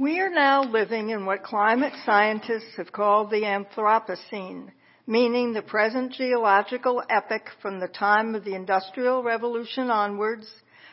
We 0.00 0.20
are 0.20 0.30
now 0.30 0.62
living 0.62 1.10
in 1.10 1.26
what 1.26 1.42
climate 1.42 1.92
scientists 2.06 2.76
have 2.76 2.92
called 2.92 3.30
the 3.30 3.42
Anthropocene, 3.42 4.70
meaning 5.08 5.52
the 5.52 5.62
present 5.62 6.12
geological 6.12 7.02
epoch 7.10 7.50
from 7.60 7.80
the 7.80 7.88
time 7.88 8.36
of 8.36 8.44
the 8.44 8.54
Industrial 8.54 9.24
Revolution 9.24 9.90
onwards, 9.90 10.48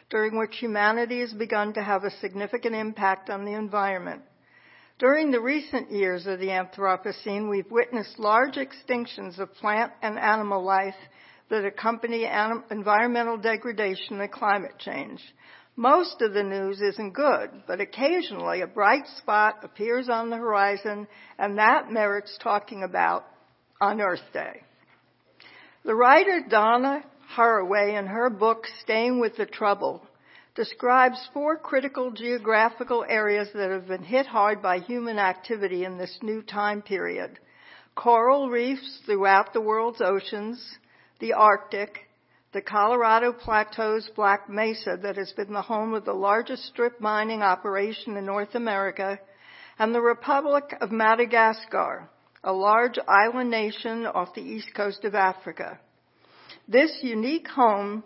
during 0.10 0.40
which 0.40 0.58
humanity 0.58 1.20
has 1.20 1.32
begun 1.34 1.72
to 1.74 1.84
have 1.84 2.04
a 2.04 2.10
significant 2.20 2.74
impact 2.74 3.30
on 3.30 3.46
the 3.46 3.54
environment. 3.54 4.24
During 4.98 5.30
the 5.30 5.40
recent 5.40 5.92
years 5.92 6.26
of 6.26 6.40
the 6.40 6.48
Anthropocene, 6.48 7.48
we've 7.48 7.70
witnessed 7.70 8.18
large 8.18 8.56
extinctions 8.56 9.38
of 9.38 9.54
plant 9.54 9.92
and 10.02 10.18
animal 10.18 10.64
life 10.64 10.96
that 11.52 11.64
accompany 11.64 12.26
environmental 12.72 13.38
degradation 13.38 14.20
and 14.20 14.32
climate 14.32 14.80
change. 14.80 15.22
Most 15.78 16.22
of 16.22 16.34
the 16.34 16.44
news 16.44 16.82
isn't 16.82 17.14
good, 17.14 17.50
but 17.68 17.82
occasionally 17.82 18.62
a 18.62 18.68
bright 18.68 19.08
spot 19.18 19.64
appears 19.64 20.08
on 20.08 20.30
the 20.30 20.38
horizon, 20.38 21.08
and 21.38 21.58
that 21.58 21.92
merits 21.92 22.38
talking 22.42 22.84
about 22.84 23.26
on 23.82 24.00
Earth 24.00 24.24
Day. 24.32 24.62
The 25.84 25.96
writer 25.96 26.42
Donna 26.50 27.04
Haraway, 27.36 28.00
in 28.00 28.08
her 28.08 28.30
book 28.30 28.66
Staying 28.82 29.20
with 29.20 29.36
the 29.36 29.46
Trouble, 29.46 30.02
describes 30.56 31.30
four 31.34 31.58
critical 31.58 32.12
geographical 32.12 33.06
areas 33.08 33.50
that 33.54 33.70
have 33.70 33.88
been 33.88 34.04
hit 34.04 34.26
hard 34.26 34.62
by 34.62 34.80
human 34.80 35.20
activity 35.20 35.84
in 35.84 35.98
this 35.98 36.18
new 36.22 36.42
time 36.42 36.82
period. 36.82 37.38
Coral 37.96 38.50
reefs 38.50 39.02
throughout 39.06 39.52
the 39.52 39.62
world's 39.62 40.02
oceans, 40.02 40.78
the 41.20 41.34
Arctic, 41.34 42.08
the 42.56 42.62
Colorado 42.62 43.34
Plateau's 43.34 44.10
Black 44.16 44.50
Mesa 44.50 44.98
that 45.04 45.18
has 45.18 45.34
been 45.34 45.52
the 45.52 45.62
home 45.62 45.94
of 45.94 46.06
the 46.06 46.14
largest 46.14 46.64
strip 46.68 47.02
mining 47.02 47.42
operation 47.42 48.16
in 48.16 48.26
North 48.26 48.56
America, 48.56 49.20
and 49.78 49.94
the 49.94 50.00
Republic 50.00 50.74
of 50.80 50.90
Madagascar, 50.90 52.10
a 52.46 52.54
large 52.54 52.98
island 53.10 53.52
nation 53.52 54.06
off 54.06 54.34
the 54.36 54.42
east 54.42 54.70
coast 54.74 55.04
of 55.04 55.16
Africa. 55.16 55.78
This 56.66 56.98
unique 57.02 57.50
home, 57.50 58.06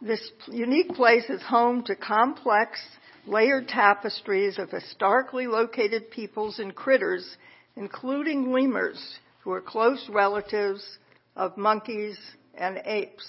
this 0.00 0.32
unique 0.48 0.92
place 0.94 1.30
is 1.30 1.40
home 1.42 1.84
to 1.84 1.94
complex, 1.94 2.80
layered 3.28 3.68
tapestries 3.68 4.58
of 4.58 4.70
historically 4.70 5.46
located 5.46 6.10
peoples 6.10 6.58
and 6.58 6.74
critters, 6.74 7.36
including 7.76 8.50
lemurs, 8.50 9.20
who 9.44 9.52
are 9.52 9.60
close 9.60 10.04
relatives 10.10 10.98
of 11.36 11.56
monkeys 11.56 12.18
and 12.58 12.82
apes. 12.84 13.24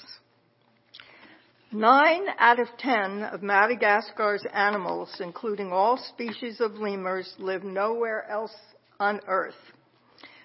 Nine 1.75 2.27
out 2.37 2.59
of 2.59 2.67
ten 2.77 3.23
of 3.23 3.41
Madagascar's 3.41 4.45
animals, 4.53 5.19
including 5.19 5.71
all 5.71 5.97
species 5.97 6.61
of 6.61 6.75
lemurs, 6.75 7.33
live 7.39 7.63
nowhere 7.63 8.29
else 8.29 8.55
on 8.99 9.19
Earth. 9.27 9.55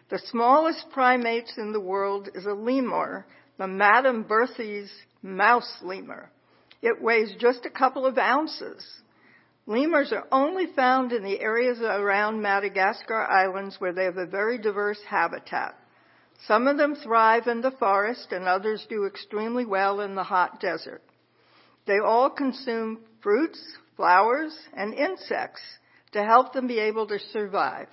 The 0.08 0.20
smallest 0.20 0.86
primates 0.90 1.52
in 1.58 1.72
the 1.72 1.80
world 1.80 2.30
is 2.34 2.46
a 2.46 2.54
lemur, 2.54 3.26
the 3.58 3.66
Madame 3.66 4.22
Berthe's 4.22 4.90
mouse 5.20 5.80
lemur. 5.82 6.30
It 6.80 7.02
weighs 7.02 7.34
just 7.38 7.66
a 7.66 7.70
couple 7.70 8.06
of 8.06 8.16
ounces. 8.16 8.82
Lemurs 9.66 10.14
are 10.14 10.26
only 10.32 10.64
found 10.74 11.12
in 11.12 11.22
the 11.22 11.40
areas 11.40 11.78
around 11.82 12.40
Madagascar 12.40 13.26
islands 13.26 13.76
where 13.78 13.92
they 13.92 14.04
have 14.04 14.16
a 14.16 14.24
very 14.24 14.56
diverse 14.56 15.02
habitat. 15.06 15.74
Some 16.46 16.66
of 16.66 16.78
them 16.78 16.94
thrive 16.94 17.48
in 17.48 17.60
the 17.60 17.72
forest 17.72 18.32
and 18.32 18.46
others 18.46 18.86
do 18.88 19.04
extremely 19.04 19.66
well 19.66 20.00
in 20.00 20.14
the 20.14 20.24
hot 20.24 20.58
desert. 20.60 21.02
They 21.88 21.98
all 21.98 22.28
consume 22.28 23.00
fruits, 23.22 23.58
flowers, 23.96 24.54
and 24.76 24.92
insects 24.92 25.62
to 26.12 26.22
help 26.22 26.52
them 26.52 26.66
be 26.68 26.78
able 26.78 27.06
to 27.06 27.18
survive. 27.32 27.88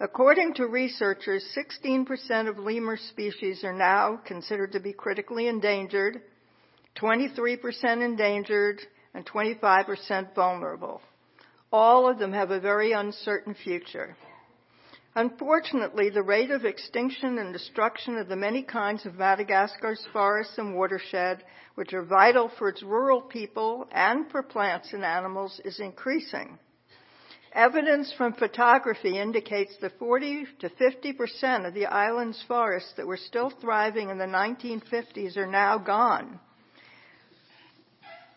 According 0.00 0.54
to 0.54 0.66
researchers, 0.66 1.44
16% 1.56 2.48
of 2.48 2.58
lemur 2.58 2.96
species 2.96 3.62
are 3.62 3.72
now 3.72 4.20
considered 4.26 4.72
to 4.72 4.80
be 4.80 4.92
critically 4.92 5.46
endangered, 5.46 6.20
23% 7.00 8.04
endangered, 8.04 8.80
and 9.14 9.24
25% 9.24 10.34
vulnerable. 10.34 11.00
All 11.72 12.10
of 12.10 12.18
them 12.18 12.32
have 12.32 12.50
a 12.50 12.60
very 12.60 12.90
uncertain 12.90 13.54
future. 13.54 14.16
Unfortunately, 15.16 16.10
the 16.10 16.22
rate 16.22 16.50
of 16.50 16.66
extinction 16.66 17.38
and 17.38 17.50
destruction 17.50 18.18
of 18.18 18.28
the 18.28 18.36
many 18.36 18.62
kinds 18.62 19.06
of 19.06 19.14
Madagascar's 19.14 20.06
forests 20.12 20.58
and 20.58 20.76
watershed, 20.76 21.42
which 21.74 21.94
are 21.94 22.04
vital 22.04 22.50
for 22.58 22.68
its 22.68 22.82
rural 22.82 23.22
people 23.22 23.88
and 23.92 24.30
for 24.30 24.42
plants 24.42 24.92
and 24.92 25.02
animals, 25.02 25.58
is 25.64 25.80
increasing. 25.80 26.58
Evidence 27.54 28.12
from 28.18 28.34
photography 28.34 29.18
indicates 29.18 29.74
that 29.80 29.98
40 29.98 30.48
to 30.58 30.68
50 30.68 31.14
percent 31.14 31.64
of 31.64 31.72
the 31.72 31.86
island's 31.86 32.44
forests 32.46 32.92
that 32.98 33.06
were 33.06 33.16
still 33.16 33.48
thriving 33.48 34.10
in 34.10 34.18
the 34.18 34.26
1950s 34.26 35.38
are 35.38 35.46
now 35.46 35.78
gone. 35.78 36.38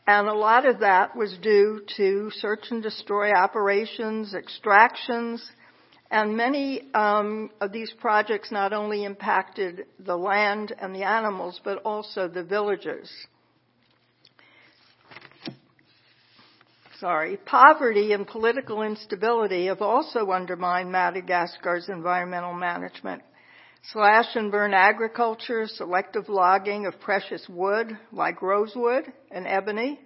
And 0.08 0.30
a 0.30 0.34
lot 0.34 0.66
of 0.66 0.80
that 0.80 1.14
was 1.14 1.38
due 1.42 1.82
to 1.98 2.32
search 2.36 2.68
and 2.72 2.82
destroy 2.82 3.34
operations, 3.34 4.34
extractions, 4.34 5.46
and 6.12 6.36
many 6.36 6.92
um, 6.94 7.52
of 7.62 7.72
these 7.72 7.92
projects 8.00 8.52
not 8.52 8.74
only 8.74 9.04
impacted 9.04 9.86
the 10.00 10.18
land 10.18 10.74
and 10.80 10.94
the 10.96 11.04
animals, 11.04 11.62
but 11.64 11.78
also 11.84 12.28
the 12.28 12.44
villagers. 12.44 13.12
Sorry. 17.00 17.38
Poverty 17.46 18.12
and 18.12 18.28
political 18.28 18.82
instability 18.82 19.68
have 19.68 19.82
also 19.82 20.32
undermined 20.32 20.92
Madagascar's 20.92 21.88
environmental 21.88 22.54
management. 22.54 23.22
Slash 23.94 24.36
and 24.36 24.52
burn 24.52 24.74
agriculture, 24.74 25.66
selective 25.68 26.28
logging 26.28 26.86
of 26.86 27.00
precious 27.00 27.48
wood 27.48 27.98
like 28.12 28.42
rosewood 28.42 29.06
and 29.32 29.48
ebony, 29.48 30.02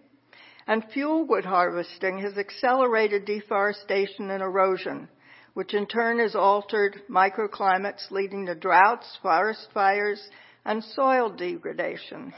and 0.68 0.84
fuel 0.94 1.26
wood 1.26 1.46
harvesting 1.46 2.20
has 2.20 2.38
accelerated 2.38 3.26
deforestation 3.26 4.30
and 4.30 4.44
erosion 4.44 5.08
which 5.54 5.74
in 5.74 5.86
turn 5.86 6.20
has 6.20 6.36
altered 6.36 7.02
microclimates 7.10 8.10
leading 8.10 8.46
to 8.46 8.56
droughts, 8.56 9.18
forest 9.22 9.68
fires, 9.74 10.22
and 10.66 10.84
soil 10.84 11.30
degradation. 11.30 12.34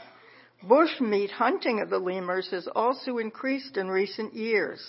Bushmeat 0.64 1.30
hunting 1.30 1.80
of 1.80 1.90
the 1.90 1.98
lemurs 1.98 2.48
has 2.50 2.68
also 2.74 3.18
increased 3.18 3.76
in 3.76 3.88
recent 3.88 4.34
years. 4.34 4.84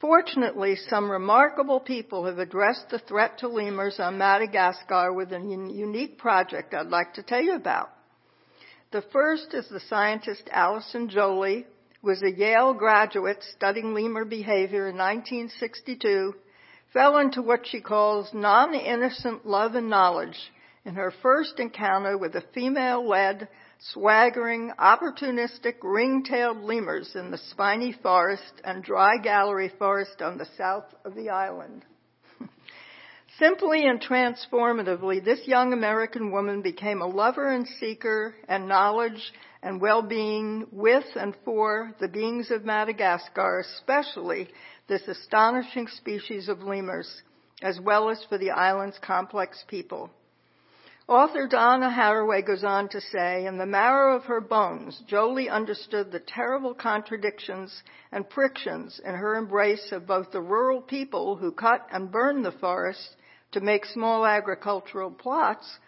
Fortunately, 0.00 0.76
some 0.88 1.10
remarkable 1.10 1.80
people 1.80 2.24
have 2.26 2.38
addressed 2.38 2.90
the 2.90 2.98
threat 2.98 3.38
to 3.38 3.48
lemurs 3.48 4.00
on 4.00 4.18
Madagascar 4.18 5.12
with 5.12 5.32
a 5.32 5.38
unique 5.38 6.18
project 6.18 6.74
I'd 6.74 6.88
like 6.88 7.14
to 7.14 7.22
tell 7.22 7.40
you 7.40 7.54
about. 7.54 7.90
The 8.90 9.02
first 9.12 9.54
is 9.54 9.68
the 9.68 9.80
scientist 9.80 10.48
Alison 10.50 11.08
Jolly, 11.08 11.66
who 12.00 12.08
was 12.08 12.22
a 12.22 12.30
Yale 12.30 12.74
graduate 12.74 13.42
studying 13.56 13.94
lemur 13.94 14.24
behavior 14.24 14.88
in 14.88 14.96
1962 14.96 16.34
fell 16.92 17.18
into 17.18 17.42
what 17.42 17.66
she 17.66 17.80
calls 17.80 18.30
non-innocent 18.32 19.46
love 19.46 19.74
and 19.74 19.88
knowledge 19.88 20.36
in 20.84 20.94
her 20.94 21.12
first 21.22 21.58
encounter 21.58 22.18
with 22.18 22.32
the 22.32 22.42
female-led, 22.54 23.48
swaggering, 23.92 24.72
opportunistic 24.78 25.76
ring-tailed 25.82 26.58
lemurs 26.58 27.12
in 27.14 27.30
the 27.30 27.38
spiny 27.50 27.92
forest 28.02 28.52
and 28.64 28.82
dry 28.82 29.16
gallery 29.22 29.70
forest 29.78 30.20
on 30.20 30.38
the 30.38 30.48
south 30.58 30.86
of 31.04 31.14
the 31.14 31.30
island. 31.30 31.84
Simply 33.38 33.86
and 33.86 34.00
transformatively, 34.00 35.24
this 35.24 35.40
young 35.46 35.72
American 35.72 36.32
woman 36.32 36.62
became 36.62 37.00
a 37.00 37.06
lover 37.06 37.48
and 37.48 37.66
seeker 37.80 38.34
and 38.48 38.68
knowledge 38.68 39.32
and 39.62 39.80
well-being 39.80 40.66
with 40.72 41.04
and 41.14 41.34
for 41.44 41.94
the 42.00 42.08
beings 42.08 42.50
of 42.50 42.64
Madagascar, 42.64 43.60
especially 43.60 44.48
this 44.92 45.08
astonishing 45.08 45.88
species 45.88 46.50
of 46.50 46.62
lemurs, 46.62 47.22
as 47.62 47.80
well 47.80 48.10
as 48.10 48.22
for 48.28 48.36
the 48.36 48.50
island's 48.50 48.98
complex 48.98 49.64
people. 49.66 50.10
Author 51.08 51.48
Donna 51.48 51.88
Haraway 51.88 52.46
goes 52.46 52.62
on 52.62 52.90
to 52.90 53.00
say, 53.00 53.46
in 53.46 53.56
the 53.56 53.64
marrow 53.64 54.14
of 54.14 54.24
her 54.24 54.42
bones, 54.42 55.02
Jolly 55.06 55.48
understood 55.48 56.12
the 56.12 56.20
terrible 56.20 56.74
contradictions 56.74 57.82
and 58.12 58.26
frictions 58.34 59.00
in 59.02 59.14
her 59.14 59.36
embrace 59.36 59.92
of 59.92 60.06
both 60.06 60.30
the 60.30 60.42
rural 60.42 60.82
people 60.82 61.36
who 61.36 61.52
cut 61.52 61.86
and 61.90 62.12
burned 62.12 62.44
the 62.44 62.52
forest 62.52 63.16
to 63.52 63.60
make 63.60 63.86
small 63.86 64.26
agricultural 64.26 65.10
plots, 65.10 65.78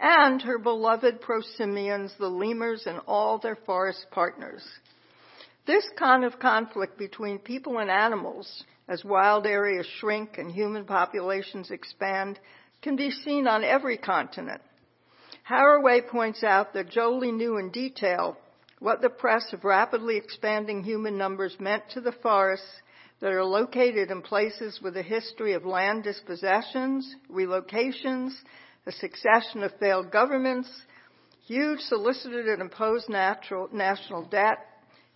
and 0.00 0.42
her 0.42 0.58
beloved 0.58 1.20
prosimians, 1.20 2.10
the 2.18 2.28
lemurs 2.28 2.82
and 2.86 2.98
all 3.06 3.38
their 3.38 3.56
forest 3.64 4.04
partners. 4.10 4.64
This 5.68 5.86
kind 5.98 6.24
of 6.24 6.38
conflict 6.38 6.96
between 6.96 7.38
people 7.38 7.76
and 7.76 7.90
animals, 7.90 8.64
as 8.88 9.04
wild 9.04 9.46
areas 9.46 9.86
shrink 10.00 10.38
and 10.38 10.50
human 10.50 10.86
populations 10.86 11.70
expand, 11.70 12.40
can 12.80 12.96
be 12.96 13.10
seen 13.10 13.46
on 13.46 13.62
every 13.62 13.98
continent. 13.98 14.62
Haraway 15.46 16.08
points 16.08 16.42
out 16.42 16.72
that 16.72 16.88
Jolly 16.88 17.32
knew 17.32 17.58
in 17.58 17.68
detail 17.70 18.38
what 18.78 19.02
the 19.02 19.10
press 19.10 19.52
of 19.52 19.66
rapidly 19.66 20.16
expanding 20.16 20.82
human 20.82 21.18
numbers 21.18 21.54
meant 21.60 21.82
to 21.90 22.00
the 22.00 22.12
forests 22.22 22.80
that 23.20 23.32
are 23.32 23.44
located 23.44 24.10
in 24.10 24.22
places 24.22 24.80
with 24.82 24.96
a 24.96 25.02
history 25.02 25.52
of 25.52 25.66
land 25.66 26.02
dispossessions, 26.02 27.14
relocations, 27.30 28.30
a 28.86 28.92
succession 28.92 29.62
of 29.62 29.78
failed 29.78 30.10
governments, 30.10 30.70
huge 31.46 31.80
solicited 31.80 32.46
and 32.46 32.62
imposed 32.62 33.10
natural, 33.10 33.68
national 33.70 34.24
debt, 34.30 34.67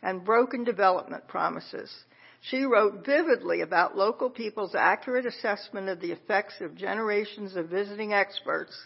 and 0.03 0.25
broken 0.25 0.65
development 0.65 1.27
promises. 1.29 1.93
She 2.41 2.65
wrote 2.65 3.07
vividly 3.07 3.61
about 3.61 3.97
local 3.97 4.29
people's 4.29 4.75
accurate 4.75 5.27
assessment 5.27 5.89
of 5.89 6.01
the 6.01 6.11
effects 6.11 6.61
of 6.61 6.75
generations 6.75 7.55
of 7.55 7.69
visiting 7.69 8.13
experts, 8.13 8.77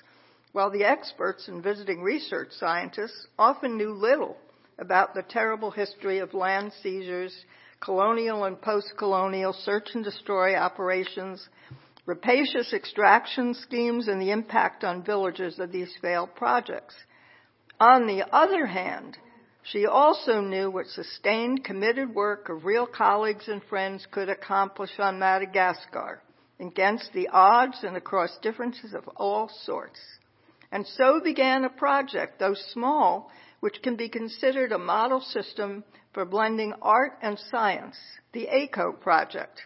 while 0.53 0.71
the 0.71 0.85
experts 0.85 1.49
and 1.49 1.63
visiting 1.63 2.03
research 2.03 2.49
scientists 2.51 3.27
often 3.39 3.77
knew 3.77 3.93
little 3.93 4.37
about 4.79 5.15
the 5.15 5.23
terrible 5.23 5.71
history 5.71 6.19
of 6.19 6.35
land 6.35 6.73
seizures, 6.83 7.35
colonial 7.81 8.45
and 8.45 8.61
post-colonial 8.61 9.53
search 9.53 9.89
and 9.95 10.05
destroy 10.05 10.55
operations, 10.55 11.49
rapacious 12.05 12.73
extraction 12.73 13.55
schemes, 13.55 14.07
and 14.09 14.21
the 14.21 14.31
impact 14.31 14.85
on 14.85 15.03
villages 15.03 15.59
of 15.59 15.73
these 15.73 15.93
failed 16.01 16.35
projects. 16.35 16.95
On 17.81 18.07
the 18.07 18.23
other 18.35 18.67
hand, 18.67 19.17
she 19.73 19.85
also 19.85 20.41
knew 20.41 20.71
what 20.71 20.87
sustained, 20.87 21.65
committed 21.65 22.15
work 22.15 22.49
of 22.49 22.65
real 22.65 22.87
colleagues 22.87 23.49
and 23.49 23.63
friends 23.65 24.07
could 24.11 24.29
accomplish 24.29 24.99
on 24.99 25.19
Madagascar 25.19 26.23
against 26.61 27.13
the 27.13 27.29
odds 27.29 27.83
and 27.83 27.97
across 27.97 28.39
differences 28.43 28.95
of 28.95 29.09
all 29.17 29.51
sorts. 29.65 29.99
And 30.71 30.87
so 30.87 31.21
began 31.23 31.65
a 31.65 31.69
project, 31.69 32.39
though 32.39 32.55
small, 32.73 33.31
which 33.61 33.83
can 33.83 33.97
be 33.97 34.09
considered 34.09 34.73
a 34.73 34.79
model 34.79 35.21
system 35.21 35.83
for 36.13 36.25
blending 36.25 36.73
art 36.81 37.19
and 37.21 37.39
science, 37.51 37.97
the 38.33 38.49
Ako 38.49 38.93
project. 38.93 39.63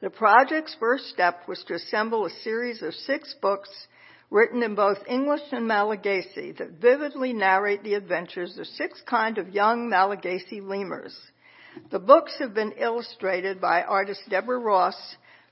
The 0.00 0.10
project's 0.10 0.76
first 0.78 1.08
step 1.08 1.48
was 1.48 1.64
to 1.64 1.74
assemble 1.74 2.26
a 2.26 2.30
series 2.30 2.82
of 2.82 2.94
six 2.94 3.34
books 3.40 3.70
written 4.34 4.64
in 4.64 4.74
both 4.74 4.98
English 5.06 5.52
and 5.52 5.68
Malagasy 5.68 6.50
that 6.58 6.80
vividly 6.80 7.32
narrate 7.32 7.84
the 7.84 7.94
adventures 7.94 8.58
of 8.58 8.66
six 8.66 9.00
kind 9.08 9.38
of 9.38 9.54
young 9.54 9.88
Malagasy 9.88 10.60
lemurs. 10.60 11.16
The 11.92 12.00
books 12.00 12.34
have 12.40 12.52
been 12.52 12.72
illustrated 12.72 13.60
by 13.60 13.82
artist 13.82 14.22
Deborah 14.28 14.58
Ross, 14.58 14.96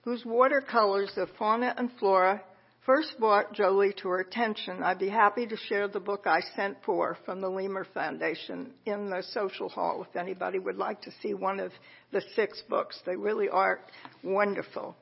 whose 0.03 0.25
watercolors 0.25 1.13
of 1.17 1.29
fauna 1.39 1.73
and 1.77 1.93
flora 2.01 2.43
first 2.85 3.15
brought 3.21 3.53
Jolly 3.53 3.95
to 3.99 4.09
her 4.09 4.19
attention. 4.19 4.83
I'd 4.83 4.99
be 4.99 5.09
happy 5.09 5.47
to 5.47 5.57
share 5.57 5.87
the 5.87 6.01
book 6.01 6.27
I 6.27 6.41
sent 6.57 6.77
for 6.85 7.17
from 7.25 7.41
the 7.41 7.49
Lemur 7.49 7.87
Foundation 7.95 8.73
in 8.85 9.11
the 9.11 9.23
social 9.31 9.69
hall 9.69 10.05
if 10.11 10.17
anybody 10.17 10.59
would 10.59 10.77
like 10.77 11.01
to 11.03 11.13
see 11.23 11.35
one 11.35 11.61
of 11.61 11.71
the 12.11 12.23
six 12.35 12.61
books. 12.69 13.01
They 13.07 13.15
really 13.15 13.49
are 13.49 13.79
wonderful. 14.25 14.97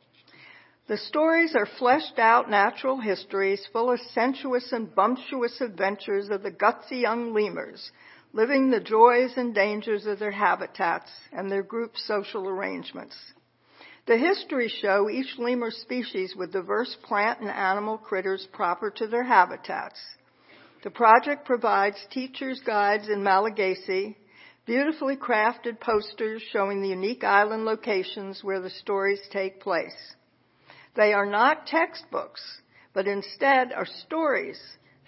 The 0.91 0.97
stories 0.97 1.55
are 1.55 1.67
fleshed 1.79 2.19
out 2.19 2.51
natural 2.51 2.99
histories 2.99 3.65
full 3.73 3.93
of 3.93 4.01
sensuous 4.13 4.73
and 4.73 4.93
bumptious 4.93 5.61
adventures 5.61 6.31
of 6.31 6.43
the 6.43 6.51
gutsy 6.51 7.03
young 7.03 7.33
lemurs, 7.33 7.93
living 8.33 8.71
the 8.71 8.81
joys 8.81 9.37
and 9.37 9.55
dangers 9.55 10.05
of 10.07 10.19
their 10.19 10.33
habitats 10.33 11.13
and 11.31 11.49
their 11.49 11.63
group 11.63 11.97
social 11.97 12.49
arrangements. 12.49 13.15
The 14.07 14.19
histories 14.19 14.73
show 14.83 15.09
each 15.09 15.39
lemur 15.39 15.71
species 15.71 16.35
with 16.35 16.51
diverse 16.53 16.97
plant 17.05 17.39
and 17.39 17.51
animal 17.51 17.97
critters 17.97 18.49
proper 18.53 18.91
to 18.91 19.07
their 19.07 19.23
habitats. 19.23 20.01
The 20.83 20.91
project 20.91 21.45
provides 21.45 22.05
teachers' 22.11 22.63
guides 22.67 23.09
in 23.09 23.23
Malagasy, 23.23 24.17
beautifully 24.67 25.15
crafted 25.15 25.79
posters 25.79 26.43
showing 26.51 26.83
the 26.83 26.89
unique 26.89 27.23
island 27.23 27.65
locations 27.65 28.43
where 28.43 28.59
the 28.59 28.71
stories 28.71 29.21
take 29.31 29.61
place. 29.61 30.17
They 31.00 31.14
are 31.14 31.25
not 31.25 31.67
textbooks, 31.67 32.43
but 32.93 33.06
instead 33.06 33.73
are 33.73 33.87
stories, 33.87 34.61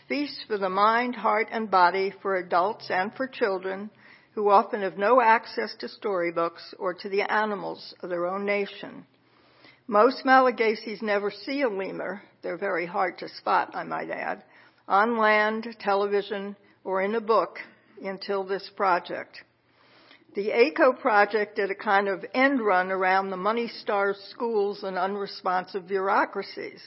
feasts 0.09 0.43
for 0.49 0.57
the 0.57 0.71
mind, 0.71 1.15
heart, 1.15 1.49
and 1.51 1.71
body 1.71 2.15
for 2.23 2.37
adults 2.37 2.91
and 2.91 3.15
for 3.15 3.29
children 3.29 3.91
who 4.35 4.49
often 4.49 4.81
have 4.81 4.97
no 4.97 5.21
access 5.21 5.75
to 5.81 5.89
storybooks 5.89 6.73
or 6.79 6.95
to 6.95 7.11
the 7.11 7.31
animals 7.31 7.95
of 8.01 8.09
their 8.09 8.27
own 8.27 8.47
nation. 8.47 9.05
Most 9.87 10.25
Malagasys 10.25 11.03
never 11.03 11.31
see 11.31 11.61
a 11.61 11.69
lemur. 11.69 12.23
They're 12.41 12.57
very 12.57 12.87
hard 12.87 13.19
to 13.19 13.29
spot, 13.29 13.73
I 13.75 13.85
might 13.85 14.09
add, 14.09 14.45
on 14.89 15.19
land, 15.19 15.77
television, 15.79 16.57
or 16.85 17.03
in 17.03 17.17
a 17.17 17.21
book 17.21 17.59
until 18.03 18.45
this 18.45 18.71
project. 18.77 19.43
The 20.35 20.51
Ako 20.51 20.95
project 20.95 21.57
did 21.57 21.71
a 21.71 21.75
kind 21.75 22.09
of 22.09 22.25
end 22.33 22.63
run 22.63 22.91
around 22.91 23.29
the 23.29 23.37
money 23.37 23.69
starved 23.69 24.19
schools 24.31 24.83
and 24.83 24.97
unresponsive 24.97 25.87
bureaucracies. 25.87 26.83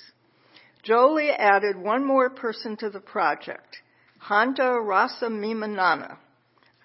Jolly 0.81 1.29
added 1.29 1.77
one 1.77 2.03
more 2.03 2.31
person 2.31 2.75
to 2.77 2.89
the 2.89 2.99
project, 2.99 3.77
Hanta 4.17 4.81
Rasamimanana, 4.81 6.17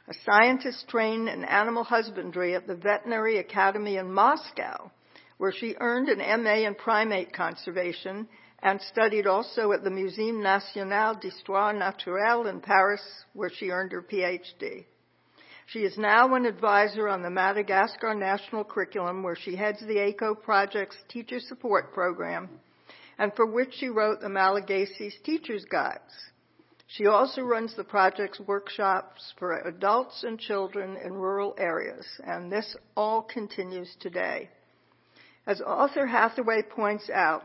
a 0.07 0.15
scientist 0.27 0.87
trained 0.87 1.31
in 1.31 1.45
animal 1.45 1.83
husbandry 1.83 2.55
at 2.55 2.67
the 2.67 2.77
Veterinary 2.77 3.39
Academy 3.39 3.97
in 3.97 4.13
Moscow, 4.13 4.91
where 5.39 5.53
she 5.53 5.77
earned 5.81 6.11
an 6.11 6.43
MA 6.43 6.67
in 6.67 6.75
primate 6.75 7.33
conservation 7.33 8.29
and 8.63 8.83
studied 8.83 9.27
also 9.27 9.73
at 9.73 9.83
the 9.83 9.89
Muséum 9.89 10.43
National 10.43 11.15
d'Histoire 11.15 11.73
Naturelle 11.73 12.51
in 12.51 12.61
Paris, 12.61 13.01
where 13.33 13.49
she 13.51 13.71
earned 13.71 13.93
her 13.93 14.03
PhD. 14.03 14.85
She 15.72 15.84
is 15.84 15.96
now 15.96 16.34
an 16.34 16.46
advisor 16.46 17.06
on 17.06 17.22
the 17.22 17.31
Madagascar 17.31 18.12
National 18.12 18.64
Curriculum, 18.64 19.22
where 19.22 19.37
she 19.37 19.55
heads 19.55 19.78
the 19.78 20.00
Ako 20.00 20.34
Project's 20.34 20.96
Teacher 21.08 21.38
Support 21.38 21.94
Program, 21.94 22.49
and 23.19 23.32
for 23.37 23.46
which 23.46 23.75
she 23.75 23.88
wrote 23.88 24.20
the 24.20 24.28
Malagasy's 24.28 25.14
Teacher's 25.22 25.64
Guides. 25.64 26.32
She 26.88 27.06
also 27.06 27.43
runs 27.43 27.76
the 27.76 27.84
project's 27.84 28.40
workshops 28.40 29.32
for 29.38 29.61
adults 29.61 30.25
and 30.25 30.40
children 30.40 30.96
in 31.05 31.12
rural 31.12 31.55
areas, 31.56 32.05
and 32.26 32.50
this 32.50 32.76
all 32.96 33.22
continues 33.22 33.94
today. 34.00 34.50
As 35.46 35.61
author 35.61 36.05
Haraway 36.05 36.69
points 36.69 37.08
out, 37.11 37.44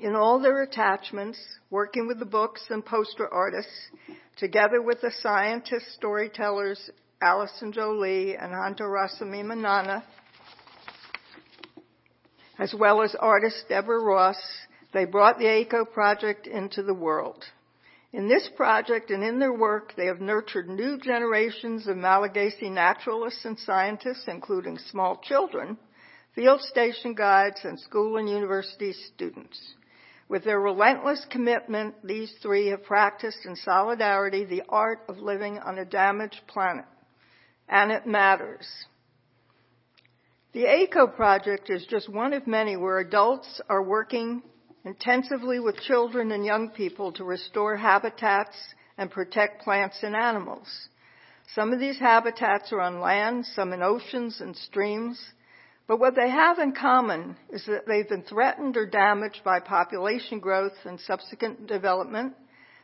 in 0.00 0.14
all 0.14 0.38
their 0.38 0.62
attachments, 0.62 1.40
working 1.70 2.06
with 2.06 2.20
the 2.20 2.24
books 2.24 2.62
and 2.70 2.86
poster 2.86 3.28
artists, 3.28 3.90
together 4.36 4.80
with 4.80 5.00
the 5.00 5.10
scientists, 5.20 5.94
storytellers, 5.94 6.90
Alison 7.20 7.72
Jolly 7.72 8.36
and 8.36 8.52
Hanta 8.52 8.86
Manana, 9.44 10.04
as 12.60 12.72
well 12.72 13.02
as 13.02 13.16
artist 13.16 13.64
Deborah 13.68 14.00
Ross, 14.00 14.40
they 14.92 15.04
brought 15.04 15.36
the 15.36 15.48
Ako 15.48 15.84
project 15.84 16.46
into 16.46 16.84
the 16.84 16.94
world. 16.94 17.44
In 18.12 18.28
this 18.28 18.48
project 18.56 19.10
and 19.10 19.24
in 19.24 19.40
their 19.40 19.52
work, 19.52 19.94
they 19.96 20.06
have 20.06 20.20
nurtured 20.20 20.68
new 20.68 20.96
generations 20.96 21.88
of 21.88 21.96
Malagasy 21.96 22.70
naturalists 22.70 23.44
and 23.44 23.58
scientists, 23.58 24.26
including 24.28 24.78
small 24.78 25.16
children, 25.16 25.76
field 26.36 26.60
station 26.60 27.14
guides, 27.14 27.64
and 27.64 27.80
school 27.80 28.16
and 28.16 28.28
university 28.28 28.92
students. 28.92 29.74
With 30.28 30.44
their 30.44 30.60
relentless 30.60 31.26
commitment, 31.28 31.96
these 32.04 32.32
three 32.40 32.68
have 32.68 32.84
practiced 32.84 33.44
in 33.44 33.56
solidarity 33.56 34.44
the 34.44 34.62
art 34.68 35.00
of 35.08 35.18
living 35.18 35.58
on 35.58 35.78
a 35.78 35.84
damaged 35.84 36.42
planet 36.46 36.84
and 37.68 37.90
it 37.90 38.06
matters. 38.06 38.66
The 40.52 40.66
Ako 40.66 41.08
project 41.08 41.70
is 41.70 41.86
just 41.86 42.08
one 42.08 42.32
of 42.32 42.46
many 42.46 42.76
where 42.76 42.98
adults 42.98 43.60
are 43.68 43.82
working 43.82 44.42
intensively 44.84 45.60
with 45.60 45.76
children 45.82 46.32
and 46.32 46.44
young 46.44 46.70
people 46.70 47.12
to 47.12 47.24
restore 47.24 47.76
habitats 47.76 48.56
and 48.96 49.10
protect 49.10 49.62
plants 49.62 49.98
and 50.02 50.16
animals. 50.16 50.66
Some 51.54 51.72
of 51.72 51.80
these 51.80 51.98
habitats 51.98 52.72
are 52.72 52.80
on 52.80 53.00
land, 53.00 53.46
some 53.46 53.72
in 53.72 53.82
oceans 53.82 54.40
and 54.40 54.56
streams, 54.56 55.22
but 55.86 55.98
what 55.98 56.14
they 56.14 56.28
have 56.28 56.58
in 56.58 56.72
common 56.72 57.36
is 57.50 57.64
that 57.66 57.86
they've 57.86 58.08
been 58.08 58.22
threatened 58.22 58.76
or 58.76 58.86
damaged 58.86 59.40
by 59.42 59.60
population 59.60 60.38
growth 60.38 60.74
and 60.84 61.00
subsequent 61.00 61.66
development, 61.66 62.34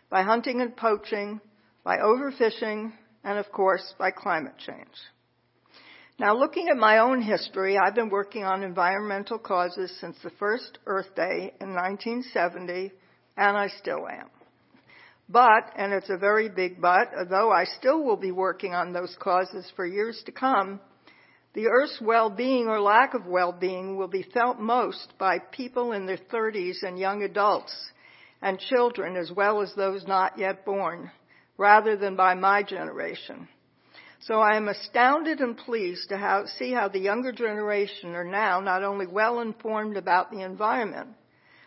by 0.08 0.22
hunting 0.22 0.62
and 0.62 0.74
poaching, 0.74 1.40
by 1.84 1.98
overfishing, 1.98 2.92
and 3.24 3.38
of 3.38 3.50
course 3.50 3.94
by 3.98 4.10
climate 4.10 4.54
change. 4.58 4.94
Now 6.18 6.36
looking 6.36 6.68
at 6.68 6.76
my 6.76 6.98
own 6.98 7.22
history, 7.22 7.76
I've 7.76 7.96
been 7.96 8.10
working 8.10 8.44
on 8.44 8.62
environmental 8.62 9.38
causes 9.38 9.92
since 10.00 10.16
the 10.22 10.30
first 10.38 10.78
Earth 10.86 11.12
Day 11.16 11.52
in 11.60 11.74
1970, 11.74 12.92
and 13.36 13.56
I 13.56 13.66
still 13.80 14.06
am. 14.06 14.28
But, 15.28 15.72
and 15.76 15.92
it's 15.92 16.10
a 16.10 16.18
very 16.18 16.48
big 16.48 16.80
but, 16.80 17.10
although 17.18 17.50
I 17.50 17.64
still 17.64 18.04
will 18.04 18.18
be 18.18 18.30
working 18.30 18.74
on 18.74 18.92
those 18.92 19.16
causes 19.18 19.72
for 19.74 19.86
years 19.86 20.22
to 20.26 20.32
come, 20.32 20.78
the 21.54 21.66
Earth's 21.66 22.00
well-being 22.00 22.68
or 22.68 22.80
lack 22.80 23.14
of 23.14 23.26
well-being 23.26 23.96
will 23.96 24.08
be 24.08 24.26
felt 24.34 24.60
most 24.60 25.14
by 25.18 25.38
people 25.38 25.92
in 25.92 26.06
their 26.06 26.18
30s 26.18 26.82
and 26.82 26.98
young 26.98 27.22
adults 27.22 27.74
and 28.42 28.58
children 28.58 29.16
as 29.16 29.32
well 29.32 29.62
as 29.62 29.72
those 29.74 30.06
not 30.06 30.38
yet 30.38 30.64
born 30.64 31.10
rather 31.56 31.96
than 31.96 32.16
by 32.16 32.34
my 32.34 32.62
generation. 32.62 33.49
So 34.20 34.40
I 34.40 34.56
am 34.56 34.68
astounded 34.68 35.40
and 35.40 35.56
pleased 35.56 36.08
to 36.08 36.46
see 36.58 36.73
how 36.73 36.88
the 36.88 36.99
younger 36.99 37.32
generation 37.32 38.14
are 38.14 38.25
now 38.25 38.61
not 38.61 38.82
only 38.82 39.06
well 39.06 39.40
informed 39.40 39.96
about 39.96 40.30
the 40.30 40.40
environment, 40.40 41.08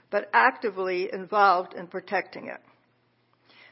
but 0.09 0.29
actively 0.33 1.09
involved 1.13 1.73
in 1.73 1.87
protecting 1.87 2.47
it. 2.47 2.61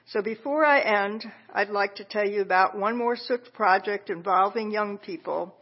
So 0.08 0.22
before 0.22 0.64
I 0.64 0.82
end, 0.82 1.26
I'd 1.52 1.70
like 1.70 1.96
to 1.96 2.04
tell 2.04 2.28
you 2.28 2.42
about 2.42 2.78
one 2.78 2.96
more 2.96 3.16
such 3.16 3.52
project 3.54 4.12
involving 4.12 4.70
young 4.70 5.00
people, 5.00 5.56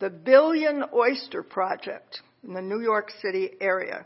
the 0.00 0.10
Billion 0.10 0.84
Oyster 0.92 1.42
Project 1.42 2.20
in 2.46 2.52
the 2.52 2.60
New 2.60 2.82
York 2.82 3.10
City 3.22 3.52
area, 3.58 4.04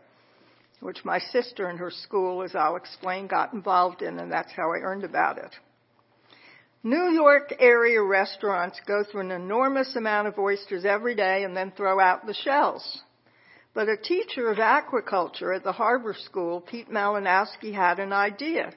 which 0.78 1.04
my 1.04 1.18
sister 1.18 1.66
and 1.66 1.78
her 1.80 1.90
school, 1.90 2.44
as 2.44 2.54
I'll 2.54 2.76
explain, 2.76 3.26
got 3.26 3.52
involved 3.52 4.02
in, 4.02 4.20
and 4.20 4.30
that's 4.30 4.52
how 4.52 4.72
I 4.72 4.78
earned 4.78 5.02
about 5.02 5.38
it. 5.38 5.52
New 6.82 7.10
York 7.10 7.52
area 7.58 8.02
restaurants 8.02 8.80
go 8.86 9.04
through 9.04 9.20
an 9.20 9.32
enormous 9.32 9.94
amount 9.96 10.28
of 10.28 10.38
oysters 10.38 10.86
every 10.86 11.14
day 11.14 11.44
and 11.44 11.54
then 11.54 11.70
throw 11.72 12.00
out 12.00 12.26
the 12.26 12.32
shells. 12.32 13.02
But 13.74 13.90
a 13.90 13.98
teacher 13.98 14.48
of 14.50 14.56
aquaculture 14.56 15.54
at 15.54 15.62
the 15.62 15.72
Harbor 15.72 16.14
School, 16.14 16.62
Pete 16.62 16.90
Malinowski, 16.90 17.74
had 17.74 17.98
an 17.98 18.14
idea 18.14 18.72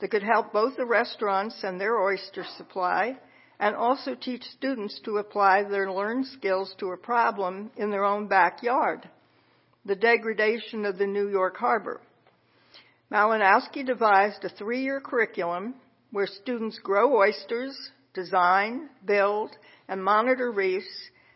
that 0.00 0.10
could 0.10 0.24
help 0.24 0.52
both 0.52 0.76
the 0.76 0.84
restaurants 0.84 1.62
and 1.62 1.80
their 1.80 1.96
oyster 1.96 2.44
supply 2.56 3.16
and 3.60 3.76
also 3.76 4.16
teach 4.16 4.42
students 4.42 5.00
to 5.04 5.18
apply 5.18 5.62
their 5.62 5.92
learned 5.92 6.26
skills 6.26 6.74
to 6.80 6.88
a 6.88 6.96
problem 6.96 7.70
in 7.76 7.90
their 7.90 8.04
own 8.04 8.26
backyard 8.26 9.08
the 9.86 9.94
degradation 9.94 10.86
of 10.86 10.96
the 10.96 11.06
New 11.06 11.28
York 11.28 11.56
harbor. 11.58 12.00
Malinowski 13.12 13.84
devised 13.84 14.42
a 14.42 14.48
three 14.48 14.82
year 14.82 15.00
curriculum 15.00 15.74
where 16.14 16.28
students 16.28 16.78
grow 16.78 17.16
oysters, 17.16 17.76
design, 18.14 18.88
build, 19.04 19.50
and 19.88 20.02
monitor 20.02 20.52
reefs, 20.52 20.86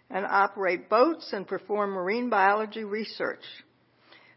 and 0.09 0.25
operate 0.25 0.89
boats 0.89 1.33
and 1.33 1.49
perform 1.49 1.91
marine 1.91 2.31
biology 2.31 2.85
research. 2.85 3.43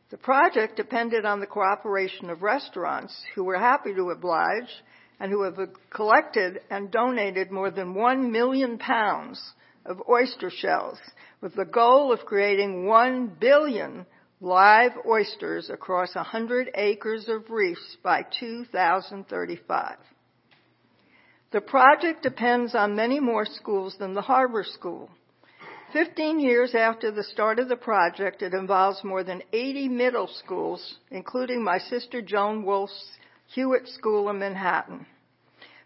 The 0.10 0.18
project 0.18 0.78
depended 0.78 1.26
on 1.26 1.42
the 1.42 1.46
cooperation 1.46 2.32
of 2.32 2.42
restaurants 2.42 3.16
who 3.36 3.44
were 3.44 3.60
happy 3.60 3.94
to 3.94 4.10
oblige 4.10 4.72
and 5.20 5.32
who 5.32 5.44
have 5.44 5.60
collected 5.92 6.62
and 6.72 6.90
donated 6.90 7.52
more 7.52 7.70
than 7.70 7.94
one 7.94 8.32
million 8.32 8.80
pounds 8.80 9.40
of 9.86 10.02
oyster 10.10 10.50
shells 10.50 10.98
with 11.42 11.54
the 11.54 11.66
goal 11.66 12.12
of 12.12 12.26
creating 12.26 12.88
one 12.88 13.28
billion 13.40 14.08
live 14.42 14.94
oysters 15.08 15.70
across 15.70 16.16
100 16.16 16.72
acres 16.74 17.30
of 17.30 17.52
reefs 17.52 17.98
by 18.04 18.26
2035. 18.40 19.98
The 21.52 21.62
project 21.62 22.24
depends 22.24 22.76
on 22.76 22.96
many 22.96 23.20
more 23.20 23.46
schools 23.46 23.98
than 24.00 24.14
the 24.14 24.22
Harbor 24.22 24.64
School. 24.64 25.10
15 25.92 26.40
years 26.40 26.74
after 26.74 27.12
the 27.12 27.24
start 27.24 27.60
of 27.60 27.68
the 27.68 27.76
project, 27.76 28.42
it 28.42 28.54
involves 28.54 29.04
more 29.04 29.26
than 29.26 29.44
80 29.52 29.90
middle 29.90 30.28
schools, 30.28 31.00
including 31.10 31.62
my 31.62 31.78
sister 31.78 32.22
Joan 32.22 32.64
Wolfe's 32.64 33.18
Hewitt 33.48 33.90
School 33.90 34.30
in 34.30 34.40
Manhattan. 34.40 35.06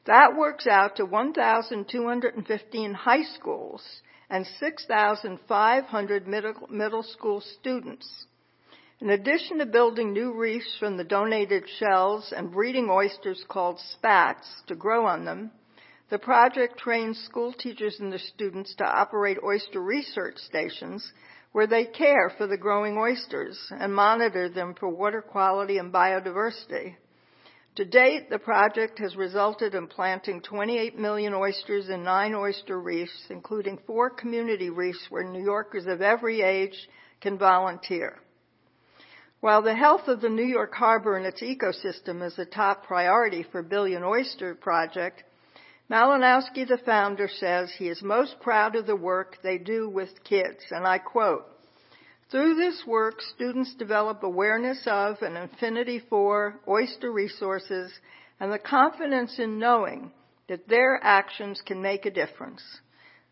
That 0.05 0.35
works 0.37 0.67
out 0.67 0.97
to 0.97 1.05
1,215 1.05 2.93
high 2.93 3.23
schools 3.23 3.83
and 4.29 4.45
6,500 4.59 6.27
middle, 6.27 6.53
middle 6.69 7.01
school 7.01 7.41
students. 7.41 8.27
In 9.01 9.09
addition 9.09 9.57
to 9.57 9.65
building 9.65 10.13
new 10.13 10.31
reefs 10.31 10.77
from 10.79 10.95
the 10.95 11.03
donated 11.03 11.67
shells 11.79 12.31
and 12.31 12.53
breeding 12.53 12.89
oysters 12.89 13.43
called 13.49 13.77
spats 13.77 14.47
to 14.67 14.75
grow 14.75 15.05
on 15.05 15.25
them, 15.25 15.51
the 16.09 16.17
project 16.17 16.77
trains 16.77 17.19
school 17.19 17.51
teachers 17.51 17.99
and 17.99 18.09
their 18.09 18.19
students 18.19 18.73
to 18.75 18.85
operate 18.85 19.37
oyster 19.43 19.81
research 19.81 20.37
stations 20.37 21.11
where 21.51 21.67
they 21.67 21.83
care 21.83 22.29
for 22.37 22.47
the 22.47 22.57
growing 22.57 22.97
oysters 22.97 23.59
and 23.69 23.93
monitor 23.93 24.47
them 24.47 24.73
for 24.79 24.87
water 24.87 25.21
quality 25.21 25.77
and 25.77 25.91
biodiversity. 25.91 26.95
To 27.75 27.83
date, 27.83 28.29
the 28.29 28.39
project 28.39 28.99
has 28.99 29.17
resulted 29.17 29.75
in 29.75 29.87
planting 29.87 30.39
28 30.39 30.97
million 30.97 31.33
oysters 31.33 31.89
in 31.89 32.03
nine 32.05 32.33
oyster 32.33 32.79
reefs, 32.79 33.25
including 33.29 33.77
four 33.85 34.09
community 34.09 34.69
reefs 34.69 35.07
where 35.09 35.23
New 35.23 35.43
Yorkers 35.43 35.85
of 35.85 36.01
every 36.01 36.41
age 36.41 36.87
can 37.19 37.37
volunteer. 37.37 38.21
While 39.45 39.61
the 39.61 39.75
health 39.75 40.07
of 40.07 40.21
the 40.21 40.29
New 40.29 40.43
York 40.43 40.73
harbor 40.73 41.17
and 41.17 41.23
its 41.23 41.39
ecosystem 41.39 42.25
is 42.25 42.39
a 42.39 42.45
top 42.45 42.87
priority 42.87 43.43
for 43.43 43.61
Billion 43.61 44.03
Oyster 44.03 44.55
Project, 44.55 45.23
Malinowski, 45.87 46.67
the 46.67 46.79
founder, 46.83 47.27
says 47.27 47.71
he 47.77 47.87
is 47.87 48.01
most 48.01 48.39
proud 48.39 48.75
of 48.75 48.87
the 48.87 48.95
work 48.95 49.37
they 49.43 49.59
do 49.59 49.87
with 49.87 50.23
kids, 50.23 50.63
and 50.71 50.87
I 50.87 50.97
quote, 50.97 51.45
through 52.31 52.55
this 52.55 52.87
work, 52.87 53.21
students 53.21 53.75
develop 53.75 54.23
awareness 54.23 54.81
of 54.87 55.21
and 55.21 55.37
affinity 55.37 55.99
for 56.09 56.59
oyster 56.67 57.11
resources 57.11 57.93
and 58.39 58.51
the 58.51 58.57
confidence 58.57 59.37
in 59.37 59.59
knowing 59.59 60.11
that 60.47 60.67
their 60.67 60.99
actions 61.03 61.61
can 61.63 61.83
make 61.83 62.07
a 62.07 62.09
difference. 62.09 62.63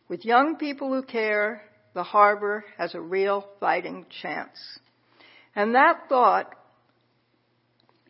With 0.09 0.25
young 0.25 0.57
people 0.57 0.93
who 0.93 1.01
care, 1.01 1.63
the 1.95 2.03
harbor 2.03 2.65
has 2.77 2.93
a 2.93 3.01
real 3.01 3.47
fighting 3.59 4.05
chance. 4.21 4.59
And 5.55 5.75
that 5.75 6.09
thought 6.09 6.55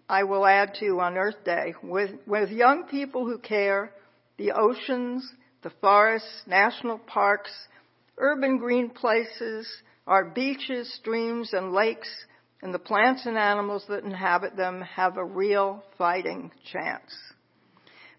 I 0.07 0.23
will 0.23 0.45
add 0.45 0.75
to 0.79 0.99
on 0.99 1.17
Earth 1.17 1.43
Day. 1.43 1.73
With, 1.83 2.11
with 2.25 2.49
young 2.49 2.85
people 2.85 3.25
who 3.25 3.37
care, 3.37 3.91
the 4.37 4.51
oceans, 4.51 5.29
the 5.61 5.71
forests, 5.81 6.43
national 6.45 6.99
parks, 6.99 7.51
urban 8.17 8.57
green 8.57 8.89
places, 8.89 9.67
our 10.07 10.25
beaches, 10.25 10.93
streams, 10.95 11.53
and 11.53 11.73
lakes, 11.73 12.09
and 12.61 12.73
the 12.73 12.79
plants 12.79 13.25
and 13.25 13.37
animals 13.37 13.83
that 13.89 14.03
inhabit 14.03 14.55
them 14.55 14.81
have 14.81 15.17
a 15.17 15.25
real 15.25 15.83
fighting 15.97 16.51
chance. 16.71 17.13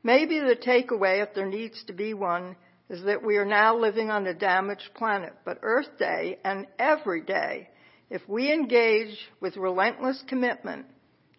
Maybe 0.03 0.39
the 0.39 0.57
takeaway, 0.57 1.23
if 1.23 1.35
there 1.35 1.47
needs 1.49 1.83
to 1.87 1.95
be 1.95 2.13
one, 2.13 2.57
is 2.91 3.03
that 3.05 3.25
we 3.25 3.37
are 3.37 3.47
now 3.47 3.79
living 3.79 4.11
on 4.11 4.27
a 4.27 4.35
damaged 4.35 4.91
planet, 4.95 5.33
but 5.47 5.59
Earth 5.63 5.99
Day 5.99 6.39
and 6.45 6.67
every 6.79 7.23
day 7.23 7.71
if 8.15 8.23
we 8.29 8.53
engage 8.53 9.19
with 9.41 9.57
relentless 9.57 10.23
commitment 10.29 10.87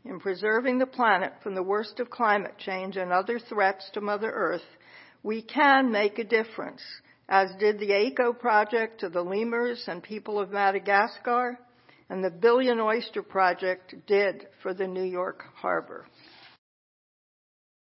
in 0.03 0.19
preserving 0.19 0.77
the 0.77 0.85
planet 0.85 1.31
from 1.41 1.55
the 1.55 1.63
worst 1.63 2.01
of 2.01 2.09
climate 2.09 2.55
change 2.57 2.97
and 2.97 3.13
other 3.13 3.39
threats 3.39 3.89
to 3.93 4.01
Mother 4.01 4.29
Earth, 4.29 4.65
we 5.23 5.41
can 5.41 5.89
make 5.89 6.19
a 6.19 6.25
difference, 6.25 6.81
as 7.29 7.49
did 7.61 7.79
the 7.79 7.93
Ako 7.93 8.33
project 8.33 8.99
to 8.99 9.07
the 9.07 9.21
lemurs 9.21 9.85
and 9.87 10.03
people 10.03 10.37
of 10.37 10.51
Madagascar, 10.51 11.57
and 12.09 12.21
the 12.21 12.29
Billion 12.29 12.81
Oyster 12.81 13.23
Project 13.23 13.95
did 14.05 14.45
for 14.61 14.73
the 14.73 14.85
New 14.85 15.05
York 15.05 15.43
Harbor. 15.55 16.05